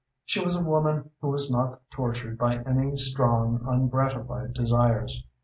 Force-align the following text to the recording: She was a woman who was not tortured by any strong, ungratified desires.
She 0.25 0.43
was 0.43 0.59
a 0.59 0.67
woman 0.67 1.11
who 1.21 1.27
was 1.27 1.51
not 1.51 1.79
tortured 1.91 2.35
by 2.35 2.63
any 2.63 2.97
strong, 2.97 3.61
ungratified 3.67 4.53
desires. 4.55 5.23